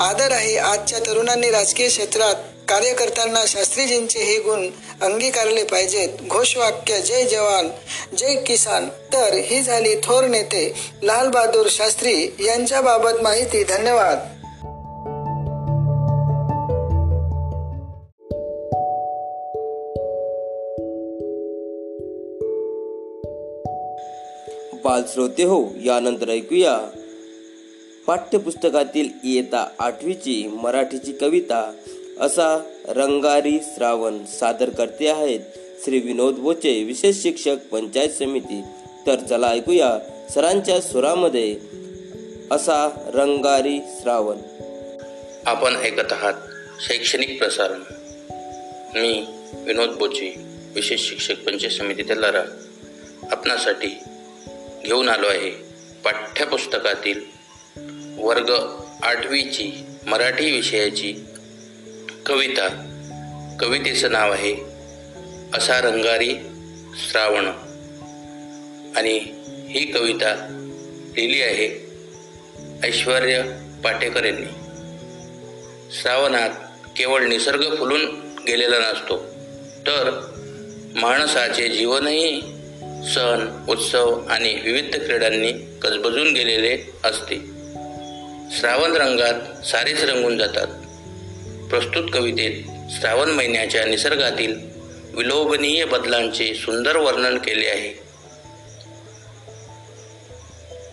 [0.00, 0.56] आदर आहे.
[0.56, 2.34] आजच्या तरुणांनी राजकीय क्षेत्रात
[2.68, 4.68] कार्य करताना शास्त्रीजींचे हे गुण
[5.00, 6.08] अंगीकारले पाहिजेत.
[6.28, 7.68] घोषवाक्य जय जवान
[8.16, 8.88] जय किसान.
[9.12, 13.64] तर ही झाली थोर नेते लाल बहादूर शास्त्री यांच्याबाबत माहिती.
[13.64, 14.41] धन्यवाद.
[24.84, 26.78] बालश्रोते हो यानंतर ऐकूया.
[28.06, 31.72] पाठ्यपुस्तकातील इयता आठवीची मराठीची कविता
[32.20, 35.40] असा रंगारी श्रावण सादर करते आहेत
[35.84, 38.62] श्री विनोद बोचे विशेष शिक्षक पंचायत समिती.
[39.06, 39.98] तर चला ऐकूया
[40.30, 41.56] सरांच्या सुरामध्ये
[42.50, 44.36] असा रंगारी श्रावण.
[45.46, 46.34] आपण ऐकत आहात
[46.80, 47.82] शैक्षणिक प्रसारण.
[48.98, 50.34] मी विनोद बोचे
[50.74, 52.42] विशेष शिक्षक पंचायत समिती तेलारा.
[53.30, 53.98] आपणासाठी
[54.84, 55.50] घेऊन आलो आहे.
[56.04, 57.20] पाठ्यपुस्तकातील
[58.18, 58.50] वर्ग
[59.02, 61.14] आठवीची मराठी विषयाची
[62.26, 62.88] कविता.
[63.60, 64.56] कवितेचं नाव आहे
[65.54, 66.34] असा रंगारी
[67.10, 67.46] श्रावण.
[68.96, 69.18] आणि
[69.68, 70.34] ही कविता
[71.16, 71.92] लिहिली आहे
[72.88, 73.42] ऐश्वर्य
[73.84, 74.46] पाटेकर यांनी.
[76.00, 76.50] श्रावणात
[76.96, 78.04] केवळ निसर्ग फुलून
[78.46, 79.16] गेलेला नसतो
[79.86, 80.28] तर
[80.94, 82.40] माणसाचे जीवनही
[83.08, 87.36] सण उत्सव आणि विविध क्रीडांनी गजबजून गेलेले असते.
[88.58, 90.66] श्रावण रंगात सारेच रंगून जातात.
[91.70, 94.56] प्रस्तुत कवितेत श्रावण महिन्याच्या निसर्गातील
[95.14, 98.02] विलोभनीय बदलांचे सुंदर वर्णन केले आहे.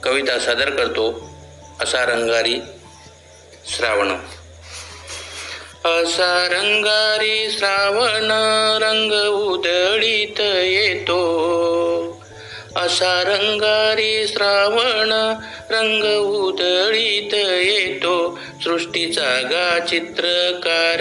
[0.03, 1.29] कविता सादर करतो
[1.81, 2.55] असा रंगारी
[3.75, 4.11] श्रावण.
[5.85, 8.31] असा रंगारी श्रावण
[8.83, 11.39] रंग उधळीत येतो.
[12.75, 15.11] असा रंगारी श्रावण
[15.69, 18.39] रंग उधळीत येतो.
[18.63, 20.99] सृष्टीचा गा चित्रकार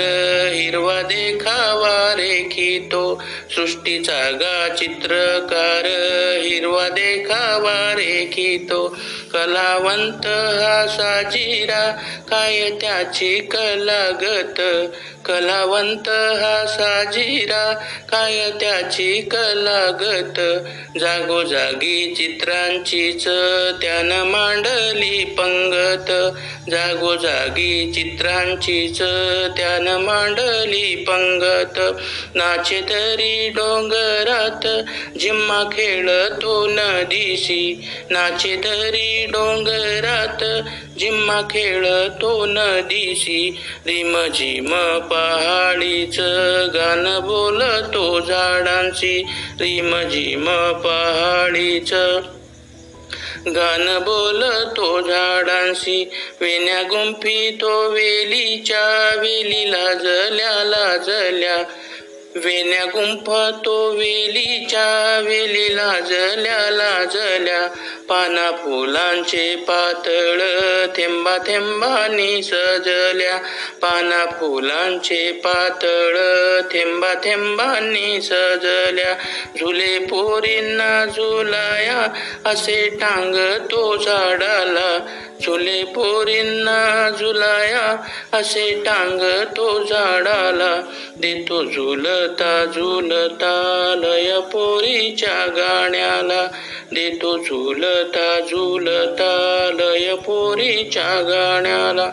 [0.52, 3.22] हिरवा देखावा रेखितो.
[3.56, 5.84] सृष्टीचा गा चित्रकार
[6.42, 8.96] हिरवा देखावा रेखितो.
[9.32, 11.90] कलावंत हा साजिरा
[12.30, 14.60] काय त्याची कलागत?
[15.28, 17.72] कलावंत हा साजिरा
[18.10, 20.40] काय त्याची कलागत?
[20.98, 23.24] जागोजागी चित्रांचीच
[23.82, 26.10] त्यानं मांडली पंगत.
[26.70, 28.98] जागोजागी चित्रांचीच
[29.56, 31.78] त्यानं मांडली पंगत.
[32.34, 34.66] नाचे तरी डोंगरात
[35.18, 37.88] जिम्मा खेळतो नदीशी.
[38.10, 40.44] नाचे तरी डोंगरात
[40.98, 43.58] जिम्मा खेळतो नदीशी.
[43.86, 44.74] रिम झिम
[45.18, 46.20] पहाडीच
[46.74, 49.22] गाणं बोलतो झाडांशी.
[49.60, 51.92] रिम झिम पहाडीच
[53.54, 56.10] गाणं बोलतो झाडांशी.
[56.40, 61.56] वेण्या गुंफी तो वेलीच्या वेली लाजल्या लाजल्या.
[62.44, 67.66] वेण्या गुंफतो वेलीच्या वेली लाजल्या लाजल्या.
[68.08, 70.40] पाना फुलांचे पातळ
[70.96, 73.38] थेंबा थेंबानी सजल्या.
[73.80, 76.16] पाना फुलांचे पातळ
[76.60, 79.14] थेंबा थेंबानी सजल्या.
[79.60, 82.08] झुले पोरींना झुलाया
[82.50, 83.34] असे टांग
[83.70, 84.98] तो झाडाला.
[85.42, 87.96] चुले पोरींना झुलाया
[88.38, 90.82] असे टांग तो झाडाला.
[91.16, 96.46] देतो झुलता झुलता लय पोरीच्या गाण्याला.
[96.92, 102.06] देतो झुलता झुलता लय पोरीच्या गाण्याला.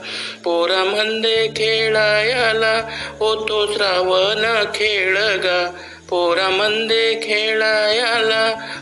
[0.44, 2.82] पोरा म्हणते खेळायाला
[3.20, 5.72] होतो श्रावण खेळगा.
[6.06, 7.14] गा पोरा मंदे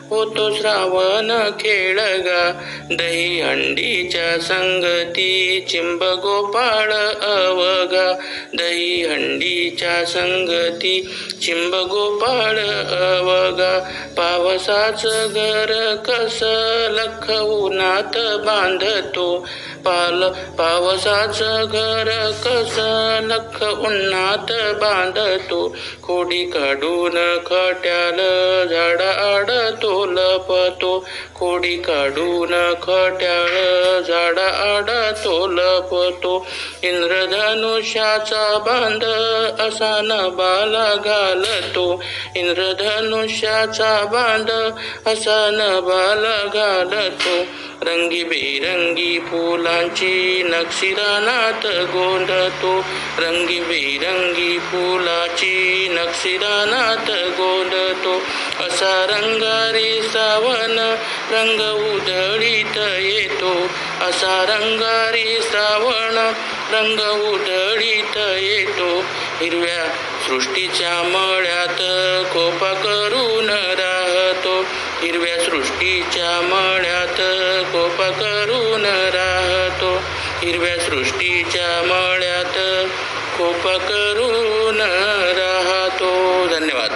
[0.10, 6.94] होतो श्रावण खेळ गा दही हंडीच्या संगती चिंब गोपाळ
[7.26, 8.14] अवगा.
[8.54, 11.02] दही हंडीच्या संगती
[11.42, 12.60] चिंब गोपाळ
[13.18, 13.80] अवगा.
[14.18, 15.06] पावसाच
[15.36, 16.40] घर कस
[16.90, 19.48] लख उन्हात बांधतो.
[19.86, 22.76] पाल पावसाच घर कस
[23.24, 25.76] नख उन्हात बांधतो.
[26.04, 28.18] खोडी काढून खट्याल
[28.68, 31.08] झाडा आडतो लपतो.
[31.36, 33.50] खोडी काढून खट्याळ
[34.02, 36.48] झाडा आडतो लपतो.
[36.84, 39.04] इंद्रधनुष्याचा बांध
[39.62, 42.04] असा न बाला घालतो.
[42.36, 44.52] इंद्रधनुष्याचा बांध
[45.10, 47.63] असा न बाला घालतो.
[47.84, 52.86] रंगीबेरंगी फुलांची नक्षीरानात गोंधतो.
[53.18, 58.14] रंगीबेरंगी फुलाची नक्षीरानात गोंधतो.
[58.64, 60.96] असा रंगारी सावन
[61.32, 61.60] रंग
[61.94, 63.54] उधळीत येतो.
[64.06, 66.18] असा रंगारी श्रावण
[66.76, 67.00] रंग
[67.34, 69.00] उधळीत येतो.
[69.42, 71.80] हिरव्या सृष्टीच्या मळ्यात
[72.26, 74.62] कोपा करून राहतो.
[75.02, 77.22] हिरव्या सृष्टीच्या मळ्यात
[77.66, 79.94] कोपा करून राहतो.
[80.44, 82.88] हिरव्या सृष्टीच्या मळ्यात
[83.38, 84.82] कोपा करून
[85.38, 86.48] राहतो.
[86.48, 86.92] धन्यवाद.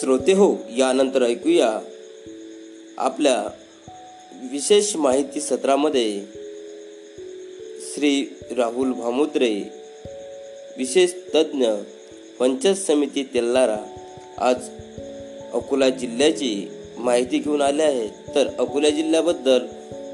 [0.00, 1.80] श्रोते हो यानंतर ऐकूया
[2.98, 3.50] आपल्या
[4.50, 6.22] विशेष माहिती सत्रामध्ये
[7.80, 9.62] श्री राहुल भामुद्रे
[10.78, 11.66] विशेष तज्ज्ञ
[12.38, 13.78] पंचायत समिती तेल्लारा
[14.38, 14.68] आज
[15.52, 18.10] अकोला जिल्ह्याची माहिती घेऊन आले आहेत.
[18.34, 19.66] तर अकोला जिल्ह्याबद्दल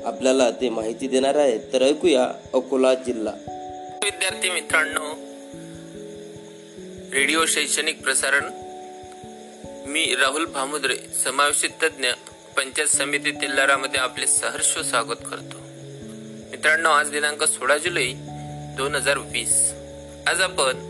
[0.04, 1.60] आपल्याला ते माहिती देणार आहेत.
[1.72, 3.34] तर ऐकूया अकोला जिल्हा.
[4.04, 5.14] विद्यार्थी मित्रांनो
[7.14, 8.44] रेडिओ शैक्षणिक प्रसारण
[9.86, 12.08] मी राहुल भामुद्रे समावेशित तज्ज्ञ
[12.58, 15.58] पंचायत समिती तेल्लारामध्ये आपले सहर्ष स्वागत करतो.
[16.50, 18.12] मित्रांनो आज दिनांक सोळा जुलै
[18.76, 19.72] दोन हजार वीस.
[20.26, 20.80] आज आपण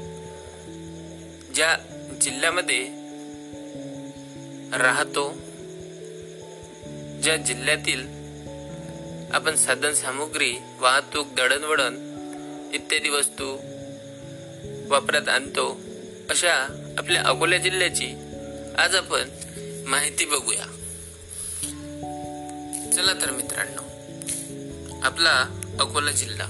[1.54, 1.76] ज्या
[2.20, 2.80] जिल्ह्यामध्ये
[4.78, 5.28] राहतो
[7.22, 8.06] ज्या जिल्ह्यातील
[9.32, 11.94] आपण साधन सामुग्री वाहतूक दळणवळण
[12.74, 13.56] इत्यादी वस्तू
[14.88, 15.80] वापरात आणतो
[16.30, 16.54] अशा
[16.98, 18.12] आपल्या अकोला जिल्ह्याची
[18.78, 19.28] आज आपण
[19.86, 20.64] माहिती बघूया.
[22.98, 23.82] चला तर मित्रांनो
[25.02, 25.32] आपला
[25.80, 26.46] अकोला जिल्हा.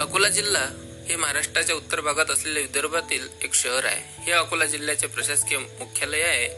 [0.00, 0.64] अकोला जिल्हा
[1.08, 4.22] हे महाराष्ट्राच्या उत्तर भागात असलेल्या विदर्भातील एक शहर आहे.
[4.22, 6.48] हे अकोला जिल्ह्याचे प्रशासकीय मुख्यालय आहे.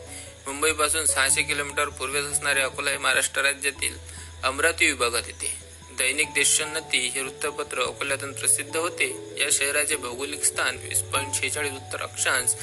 [0.46, 3.94] मुंबईपासून सहाशे किलोमीटर पूर्वेस असणारे अकोला हे महाराष्ट्र राज्यातील
[4.42, 5.56] अमरावती विभागात येते.
[5.98, 9.38] दैनिक देशोन्नती हे वृत्तपत्र अकोल्यातून प्रसिद्ध होते.
[9.40, 12.54] या शहराचे भौगोलिक स्थान वीस पॉईंट शेहेचाळीस उत्तर अक्षांश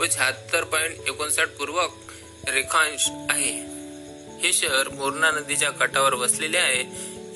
[0.00, 1.92] व शहात्तर पॉईंट एकोणसाठ पूर्वक
[2.48, 3.71] रेखांश आहे.
[4.42, 6.82] हे शहर मोरणा नदीच्या काठावर वसलेले आहे.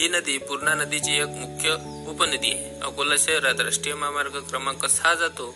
[0.01, 1.71] ही नदी पूर्णा नदीची एक मुख्य
[2.09, 2.81] उपनदी आहे.
[2.81, 5.55] अकोला शहरात राष्ट्रीय महामार्ग क्रमांक सहा जातो.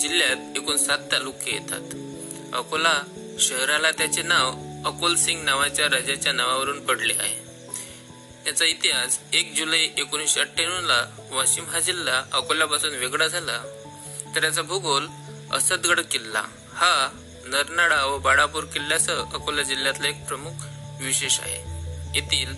[0.00, 1.94] जिल्ह्यात एकूण सात तालुके येतात.
[2.54, 3.02] अकोला
[3.38, 4.54] शहराला त्याचे नाव
[4.88, 7.46] अकोल सिंग नावाच्या राजाच्या नावावरून पडले आहे.
[8.46, 13.62] याचा इतिहास एक जुलै एकोणीसशे अठ्ठ्याण्णव ला वाशिम हा जिल्हा अकोल्यापासून वेगळा झाला.
[14.34, 15.06] तर याचा भूगोल
[15.52, 16.42] असदगड किल्ला
[16.74, 17.10] हा
[17.46, 20.52] नरनाळा व बाळापूर किल्ल्यासह अकोला जिल्ह्यातला एक प्रमुख
[21.00, 21.58] विशेष आहे.
[22.14, 22.54] येथील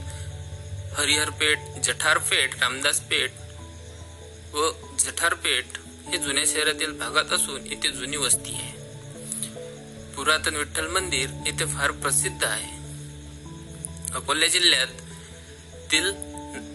[0.97, 3.31] हरिहरपेठ जठारपेठ रामदासपेठ
[4.55, 5.65] व जठारपेठ
[6.09, 8.73] हे जुन्या शहरातील भागात असून इथे जुनी वस्ती आहे.
[10.17, 12.79] पुरातन विठ्ठल मंदिर इथे फार प्रसिद्ध आहे.
[14.15, 16.13] अकोला जिल्ह्यातील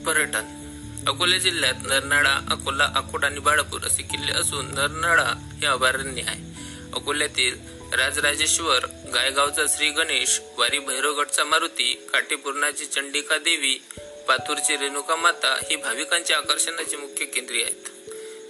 [0.04, 0.64] पर्यटन.
[1.08, 6.54] अकोला जिल्ह्यात नरनाळा अकोला अकोट आणि बाळापूर असे किल्ले असून नरनाळा हे अभयारण्य आहे.
[6.94, 13.82] अकोल्यातील राजराजेश्वर गायगावचा श्री गणेश वारी भैरवगडचा मारुती काठीपूर्णाची चंडिका देवी
[14.28, 17.90] पातूरची रेणुका माता ही भाविकांच्या आकर्षणाची मुख्य केंद्रे आहेत.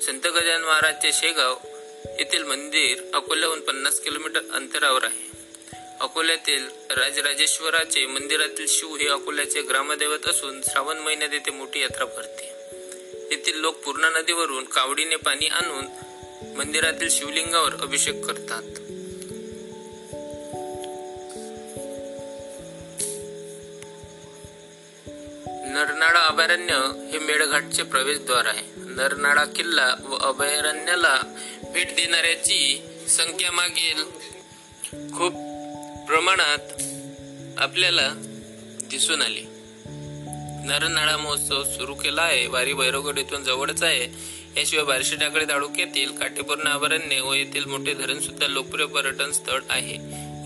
[0.03, 1.55] संत गजानन महाराजचे शेगाव
[2.19, 5.29] येथील मंदिर अकोल्याहून पन्नास किलोमीटर अंतरावर आहे.
[5.99, 12.51] अकोल्यातील राजराजेश्वराचे मंदिरातील शिव हे अकोल्याचे ग्रामदैवत असून श्रावण महिन्यात येथे मोठी यात्रा भरते.
[13.31, 15.85] येथील लोक पूर्णा नदीवरून कावडीने पाणी आणून
[16.57, 18.63] मंदिरातील शिवलिंगावर अभिषेक करतात.
[25.73, 26.73] नरनाळा अभयारण्य
[27.11, 28.61] हे मेळघाटचे प्रवेशद्वार आहे.
[28.77, 31.21] नरनाळा किल्ला व अभयारण्याला
[31.73, 34.03] भेट देणाऱ्याची संख्या मागील
[35.17, 35.33] खूप
[36.07, 36.81] प्रमाणात
[37.61, 38.09] आपल्याला
[38.89, 39.41] दिसून आली.
[40.65, 42.47] नरनाळा महोत्सव सुरू केला आहे.
[42.47, 44.05] वारी भैरवगड इथून जवळच आहे.
[44.59, 49.95] याशिवाय बार्शी टाकळी तालुक्यातील काटेपूर्ण अभयारण्य व येथील मोठे धरण सुद्धा लोकप्रिय पर्यटन स्थळ आहे.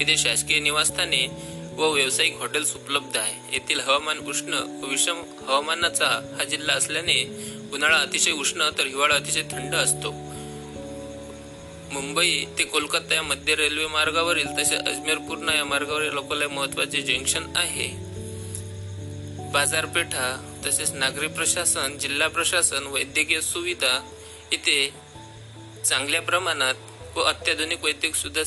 [0.02, 1.28] इथे शासकीय निवासस्थाने
[1.78, 3.54] व व्यावसायिक हॉटेल्स उपलब्ध आहे.
[3.54, 7.24] येथील हवामान उष्ण व विषम हवामानाचा हा जिल्हा असल्याने
[7.74, 10.12] उन्हाळा अतिशय उष्ण तर हिवाळा अतिशय थंड असतो.
[11.92, 17.44] मुंबई ते कोलकाता या मध्य रेल्वे मार्गावरील तसेच अजमेर पूर्णा या मार्गावरील अकोला महत्त्वाचे जंक्शन
[17.56, 18.08] आहे.
[19.52, 24.10] बाजारपेठा तसेच नागरी प्रशासन जिल्हा प्रशासन वैद्यकीय सुविधा
[24.52, 24.94] इथे
[25.86, 26.76] चांगल्या प्रमाणात
[27.18, 28.44] व अत्याधुनिक वैद्यक सुद्धा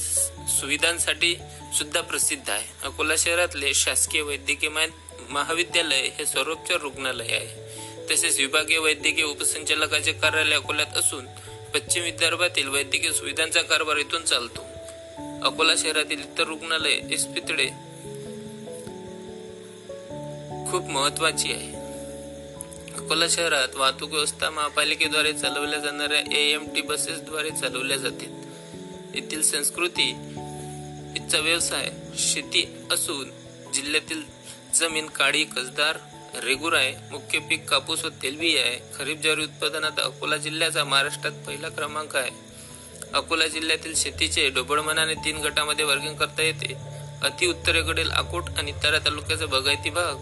[0.47, 1.37] सुविधांसाठी
[1.79, 2.67] सुद्धा प्रसिद्ध आहे.
[2.83, 4.71] अकोला शहरातले शासकीय वैद्यकीय
[5.29, 8.07] महाविद्यालय हे सर्वोच्च रुग्णालय आहे.
[8.11, 11.27] तसेच विभागीय वैद्यकीय उपसंचालकाचे कार्यालय अकोल्यात असून
[11.75, 14.67] पश्चिम विदर्भातील वैद्यकीय सुविधांचा कारभार इथून चालतो.
[15.45, 17.67] अकोला शहरातील इतर रुग्णालय इस्पितळे
[20.71, 21.73] खूप महत्वाची आहे.
[22.95, 28.37] अकोला शहरात वाहतूक व्यवस्था महापालिकेद्वारे चालवल्या जाणाऱ्या ए एम टी बसेसद्वारे चालवल्या जातात.
[29.15, 30.09] येथील संस्कृती
[31.17, 33.31] इथचा व्यवसाय शेती असून
[33.75, 34.23] जिल्ह्यातील
[34.75, 35.99] जमीन काळी कसदार
[36.43, 38.99] रेगुर आहे मुख्य पीक कापूस व तेलबी आहे.
[38.99, 42.31] खरीप ज्वारी उत्पादनात अकोला जिल्ह्याचा महाराष्ट्रात पहिला क्रमांक आहे.
[43.13, 46.75] अकोला जिल्ह्यातील शेतीचे ढोबळमनाने तीन गटामध्ये वर्गीकरण करता येते.
[47.23, 50.15] अति उत्तरेकडील अकोट आणि तरा तालुक्याचा बागायती भाग.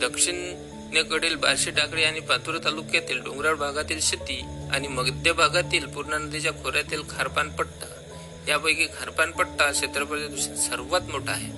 [0.00, 4.40] दक्षिण दक्षिणेकडील बार्शी टाकळी आणि पातूर तालुक्यातील डोंगराळ भागातील शेती
[4.72, 7.86] आणि मध्य भागातील पूर्णा नदीच्या खोऱ्यातील खारपान पट्टा.
[8.48, 10.18] यापैकी खारपान पट्टा क्षेत्रफळ
[10.56, 11.50] सर्वात मोठा आहे.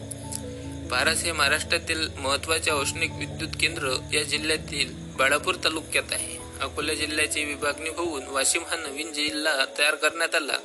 [0.88, 6.38] पारस हे महाराष्ट्रातील महत्त्वाचे औष्णिक विद्युत केंद्र या जिल्ह्यातील बाळापूर तालुक्यात आहे.
[6.60, 10.58] अकोला जिल्ह्याची विभागणी होऊन वाशिम हा नवीन जिल्हा तयार करण्यात आला.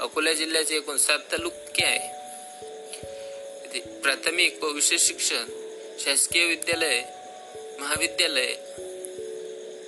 [0.00, 2.20] अकोला जिल्ह्याचे एकूण सात तालुके आहे.
[4.02, 5.44] प्राथमिक व विशेष शिक्षण
[5.98, 7.02] शासकीय विद्यालय
[7.80, 8.52] महाविद्यालय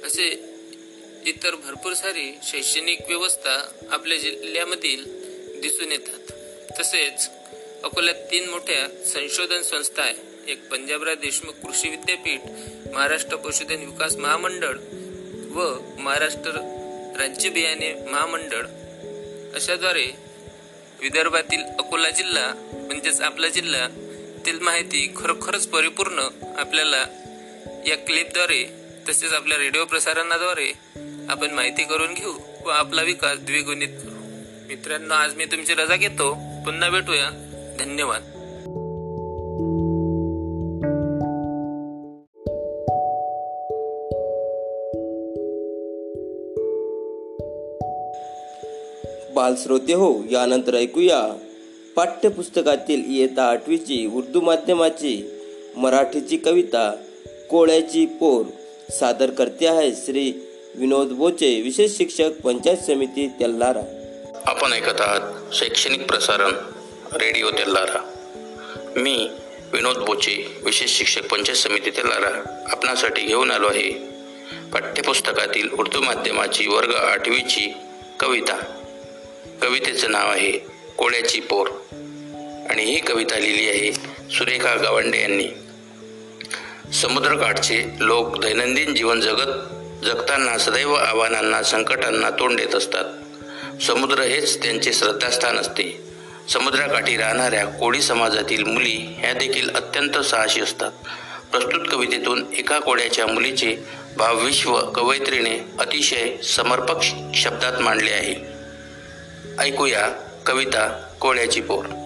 [0.07, 0.29] असे
[1.27, 5.05] इतर भरपूर सारी शैक्षणिक व्यवस्था आपल्या जिल्ह्यामधील
[5.61, 6.33] दिसून येतात.
[6.81, 7.29] तसेच
[7.85, 10.15] अकोल्यात तीन मोठ्या संशोधन संस्था आहे.
[10.53, 12.41] एक पंजाबराव देशमुख कृषी विद्यापीठ
[12.95, 14.77] महाराष्ट्र पशुधन विकास महामंडळ
[15.51, 16.51] व महाराष्ट्र
[17.19, 18.67] राज्य बियाणे महामंडळ.
[19.55, 20.07] अशाद्वारे
[21.01, 23.89] विदर्भातील अकोला जिल्हा म्हणजेच आपला जिल्हा
[24.47, 26.29] तील माहिती खरोखरच परिपूर्ण
[26.59, 27.05] आपल्याला
[27.87, 28.73] या क्लिपद्वारे
[29.09, 30.73] तसेच आपल्या रेडिओ प्रसारणाद्वारे
[31.29, 32.33] आपण माहिती करून घेऊ
[32.65, 34.23] व आपला विकास द्विगुणित करू.
[34.69, 36.35] मित्रांनो आज मी तुमची रजा घेतो.
[36.35, 37.31] पुन्हा भेटूया.
[37.81, 38.23] धन्यवाद.
[49.35, 51.49] बालश्रोते हो यानंतर ऐकूया.
[51.97, 55.41] पाठ्यपुस्तकातील इयत्ता आठवीची उर्दू माध्यमाची
[55.77, 57.05] मराठीची कविता.
[57.53, 58.45] कोळ्याची पोर
[58.93, 60.33] सादर करते आहे श्री
[60.75, 63.81] विनोद बोचे विशेष शिक्षक पंचायत समिती तेल्लारा
[64.47, 66.51] आपण ऐकत आहात शैक्षणिक प्रसारण
[67.17, 68.13] रेडिओ तेल्लारा
[68.97, 69.29] मी
[69.73, 73.91] विनोद बोचे विशेष शिक्षक पंचायत समिती तेल्लारा आपणासाठी घेऊन आलो आहे
[74.73, 77.73] पाठ्यपुस्तकातील उर्दू माध्यमाची वर्ग आठवीची
[78.21, 78.57] कविता.
[79.63, 80.53] कवितेचं नाव आहे
[80.99, 81.67] कोळ्याची पोर.
[82.71, 83.93] आणि ही कविता लिहिली आहे
[84.31, 85.47] सुरेखा गावंडे यांनी.
[86.93, 89.51] समुद्रकाठचे लोक दैनंदिन जीवन जगत
[90.05, 93.05] जगताना सदैव आव्हानांना संकटांना तोंड देत असतात.
[93.83, 96.05] समुद्र हेच त्यांचे श्रद्धास्थान असते.
[96.49, 100.91] समुद्राकाठी राहणाऱ्या कोळी समाजातील मुली ह्या देखील अत्यंत साहसी असतात.
[101.51, 103.77] प्रस्तुत कवितेतून एका कोळ्याच्या मुलीचे
[104.17, 107.03] भावविश्व कवयित्रीने अतिशय समर्पक
[107.35, 108.35] शब्दात मांडले आहे.
[109.59, 110.09] ऐकूया
[110.47, 112.02] कविता कोळ्याची पोर.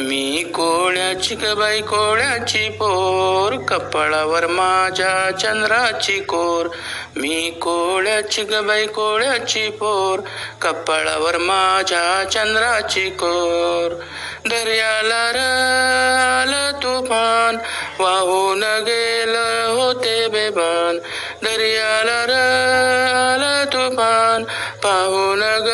[0.00, 6.66] मी कोळ्याची ग बाई कोळ्याची पोर कपाळावर माझ्या चंद्राची कोर.
[7.16, 10.20] मी कोळ्याची ग बाई कोळ्याची पोर
[10.62, 13.94] कपाळावर माझ्या चंद्राची कोर.
[14.48, 17.56] दर्याला राल तुफान
[18.02, 20.98] वाहून गेलं होते बेबान
[21.42, 24.44] दर्याला राल तुफान
[24.82, 25.68] पाहून ग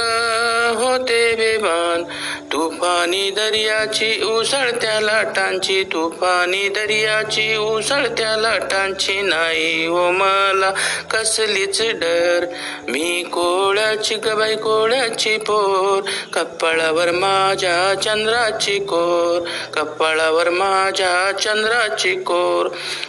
[0.77, 2.05] होते बेबान
[2.53, 10.71] तुफानी दर्याची उसळत्या लाटांची तुफानी दर्याची उसळत्या लाटांची नाही ओ मला
[11.11, 12.45] कसलीच डर.
[12.89, 22.67] मी कोळ्याची गबाई कोळ्याची पोर कपाळावर माझ्या चंद्राची कोर कपाळावर माझ्या चंद्राची कोर.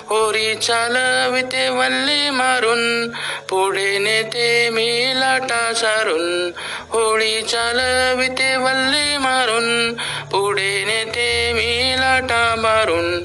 [0.10, 3.10] होरी चालविते वल्ले मारून
[3.50, 6.52] पुढे नेते मी लाटा सारून.
[6.90, 9.94] होळी चालविते वल्ले मारून.
[10.32, 13.24] पुढे नेते मी लाटा मारून.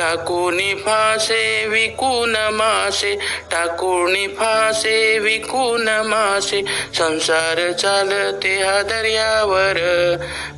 [0.00, 3.14] टाकूनी फासे विकून मासे
[3.50, 6.62] टाकूनी फासे विकून मासे.
[6.94, 9.76] संसार चालते हा दर्यावर.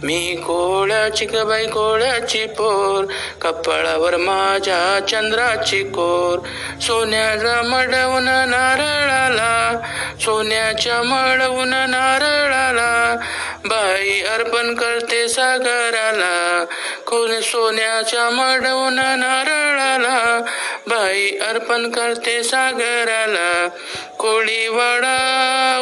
[0.02, 1.66] मी कोळाची ग बाई
[2.46, 3.04] पोर.
[3.42, 6.38] कपाळावर माझ्या चंद्राची कोर.
[6.80, 9.80] सोन्याचा मडवून नारळाला
[10.20, 13.16] सोन्याच्या मडवून नारळाला.
[13.64, 16.64] बाई अर्पण करते सागराला.
[17.06, 18.98] कोण सोन्याच्या मडवून
[19.32, 20.40] नारळाला
[20.86, 23.68] बाई अर्पण करते सागराला.
[24.18, 25.16] कोळीवाडा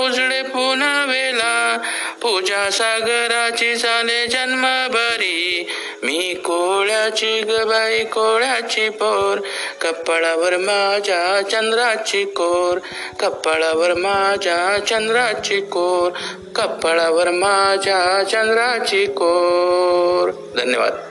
[0.07, 1.78] उजळे पुन्हा वेला
[2.22, 5.66] पूजा सागराची चाले जन्मभरी.
[6.03, 9.38] मी कोळ्याची ग बाई कोळ्याची पोर.
[9.80, 12.78] कपाळावर माझ्या चंद्राची कोर.
[13.20, 16.11] कपाळावर माझ्या चंद्राची कोर.
[16.57, 20.30] कपाळावर माझ्या चंद्राची कोर.
[20.59, 21.10] धन्यवाद.